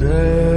[0.00, 0.47] It's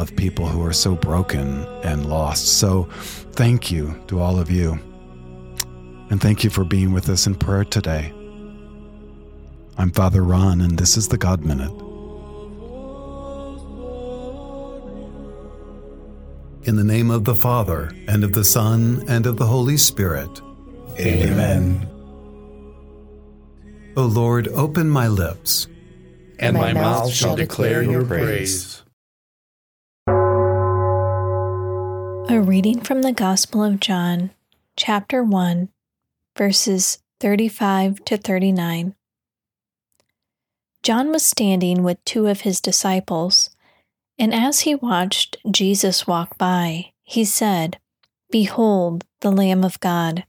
[0.00, 2.58] of people who are so broken and lost.
[2.58, 2.84] So,
[3.32, 4.78] thank you to all of you.
[6.10, 8.12] And thank you for being with us in prayer today.
[9.78, 11.70] I'm Father Ron, and this is the God Minute.
[16.64, 20.40] In the name of the Father, and of the Son, and of the Holy Spirit.
[20.98, 21.88] Amen.
[23.96, 25.68] O Lord, open my lips,
[26.38, 28.82] and my mouth shall declare your praise.
[32.30, 34.30] A reading from the Gospel of John,
[34.76, 35.68] chapter 1,
[36.38, 38.94] verses 35 to 39.
[40.84, 43.50] John was standing with two of his disciples,
[44.16, 47.80] and as he watched Jesus walk by, he said,
[48.30, 50.22] Behold, the Lamb of God.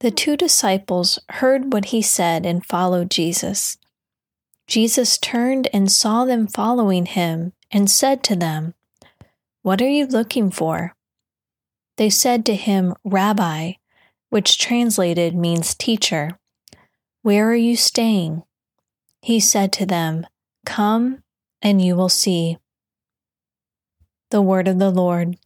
[0.00, 3.78] The two disciples heard what he said and followed Jesus.
[4.66, 8.74] Jesus turned and saw them following him and said to them,
[9.62, 10.94] What are you looking for?
[11.98, 13.72] They said to him, Rabbi,
[14.30, 16.38] which translated means teacher,
[17.22, 18.44] where are you staying?
[19.20, 20.24] He said to them,
[20.64, 21.24] Come
[21.60, 22.56] and you will see.
[24.30, 25.38] The word of the Lord.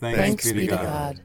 [0.00, 1.22] Thanks, Thanks be to God.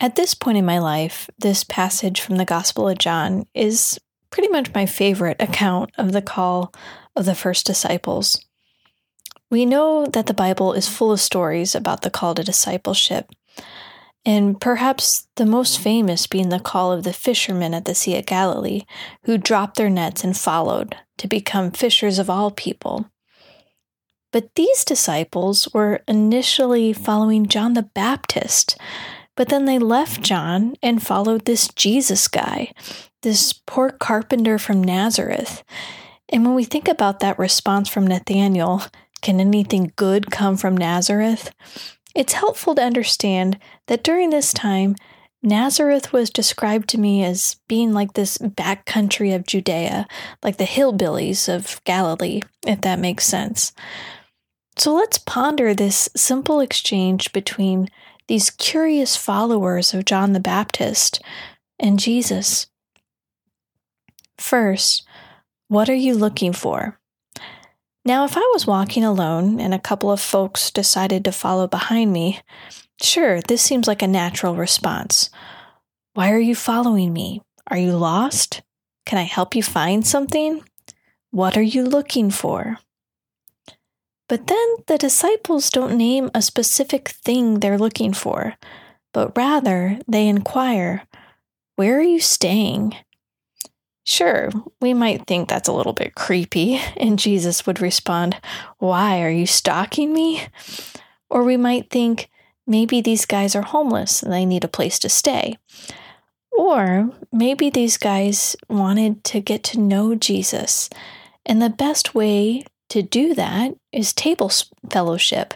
[0.00, 3.98] At this point in my life, this passage from the Gospel of John is
[4.30, 6.72] pretty much my favorite account of the call
[7.16, 8.40] of the first disciples.
[9.50, 13.30] We know that the Bible is full of stories about the call to discipleship,
[14.24, 18.26] and perhaps the most famous being the call of the fishermen at the Sea of
[18.26, 18.82] Galilee,
[19.24, 23.10] who dropped their nets and followed to become fishers of all people.
[24.32, 28.76] But these disciples were initially following John the Baptist,
[29.36, 32.72] but then they left John and followed this Jesus guy,
[33.22, 35.62] this poor carpenter from Nazareth.
[36.30, 38.82] And when we think about that response from Nathanael,
[39.24, 41.50] can anything good come from Nazareth?
[42.14, 44.94] It's helpful to understand that during this time,
[45.42, 50.06] Nazareth was described to me as being like this back country of Judea,
[50.42, 53.72] like the hillbillies of Galilee, if that makes sense.
[54.76, 57.88] So let's ponder this simple exchange between
[58.28, 61.22] these curious followers of John the Baptist
[61.78, 62.66] and Jesus.
[64.38, 65.06] First,
[65.68, 66.98] what are you looking for?
[68.06, 72.12] Now, if I was walking alone and a couple of folks decided to follow behind
[72.12, 72.40] me,
[73.02, 75.30] sure, this seems like a natural response.
[76.12, 77.40] Why are you following me?
[77.66, 78.60] Are you lost?
[79.06, 80.62] Can I help you find something?
[81.30, 82.78] What are you looking for?
[84.28, 88.54] But then the disciples don't name a specific thing they're looking for,
[89.12, 91.04] but rather they inquire,
[91.76, 92.96] Where are you staying?
[94.04, 94.50] Sure,
[94.82, 98.36] we might think that's a little bit creepy, and Jesus would respond,
[98.78, 100.46] Why are you stalking me?
[101.30, 102.28] Or we might think,
[102.66, 105.56] maybe these guys are homeless and they need a place to stay.
[106.56, 110.88] Or maybe these guys wanted to get to know Jesus,
[111.44, 114.50] and the best way to do that is table
[114.90, 115.54] fellowship.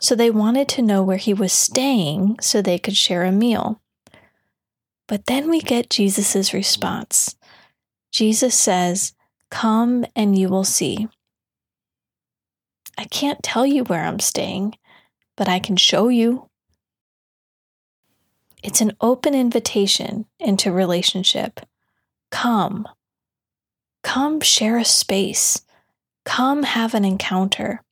[0.00, 3.80] So they wanted to know where he was staying so they could share a meal.
[5.08, 7.36] But then we get Jesus' response.
[8.12, 9.14] Jesus says,
[9.50, 11.08] Come and you will see.
[12.96, 14.76] I can't tell you where I'm staying,
[15.36, 16.48] but I can show you.
[18.62, 21.60] It's an open invitation into relationship.
[22.30, 22.86] Come.
[24.02, 25.62] Come share a space.
[26.24, 27.82] Come have an encounter.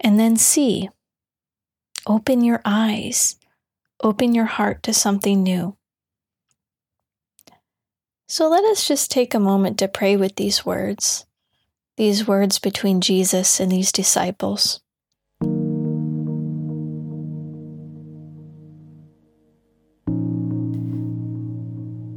[0.00, 0.90] And then see.
[2.06, 3.36] Open your eyes.
[4.02, 5.75] Open your heart to something new.
[8.36, 11.24] So let us just take a moment to pray with these words,
[11.96, 14.82] these words between Jesus and these disciples.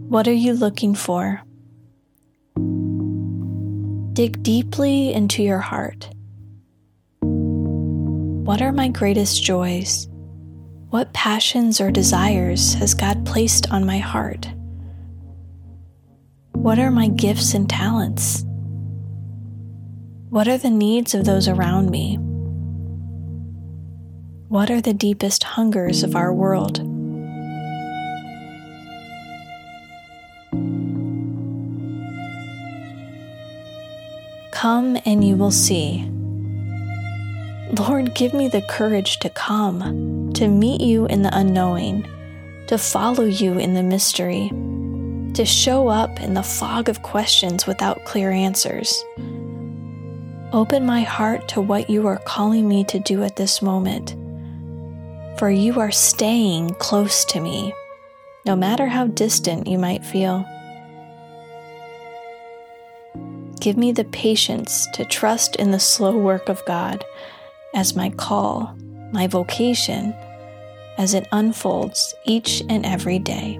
[0.09, 1.41] What are you looking for?
[4.11, 6.09] Dig deeply into your heart.
[7.21, 10.09] What are my greatest joys?
[10.89, 14.49] What passions or desires has God placed on my heart?
[16.59, 18.43] What are my gifts and talents?
[20.29, 22.17] What are the needs of those around me?
[24.49, 26.79] What are the deepest hungers of our world?
[34.51, 36.03] Come and you will see.
[37.79, 42.05] Lord, give me the courage to come, to meet you in the unknowing,
[42.67, 44.51] to follow you in the mystery
[45.33, 49.03] to show up in the fog of questions without clear answers.
[50.51, 54.15] Open my heart to what you are calling me to do at this moment,
[55.37, 57.73] for you are staying close to me,
[58.45, 60.45] no matter how distant you might feel.
[63.59, 67.05] Give me the patience to trust in the slow work of God
[67.75, 68.75] as my call,
[69.11, 70.13] my vocation,
[70.97, 73.59] as it unfolds each and every day.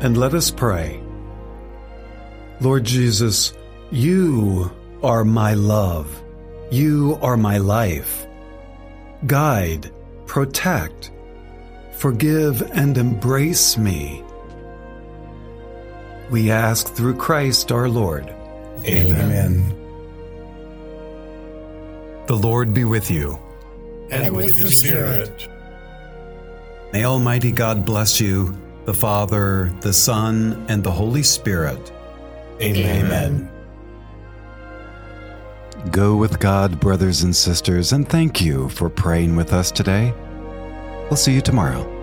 [0.00, 1.00] And let us pray.
[2.60, 3.52] Lord Jesus,
[3.90, 4.70] you
[5.02, 6.22] are my love.
[6.70, 8.26] You are my life.
[9.26, 9.90] Guide,
[10.26, 11.10] protect,
[11.92, 14.22] forgive, and embrace me.
[16.30, 18.32] We ask through Christ our Lord.
[18.86, 19.76] Amen.
[22.26, 23.38] The Lord be with you.
[24.10, 25.48] And with your spirit.
[26.92, 31.92] May Almighty God bless you, the Father, the Son, and the Holy Spirit.
[32.60, 33.50] Amen.
[35.90, 40.12] Go with God, brothers and sisters, and thank you for praying with us today.
[41.08, 41.99] We'll see you tomorrow.